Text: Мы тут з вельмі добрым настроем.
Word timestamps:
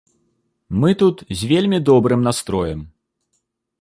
Мы 0.83 0.89
тут 1.01 1.21
з 1.41 1.51
вельмі 1.53 1.79
добрым 1.93 2.21
настроем. 2.29 2.79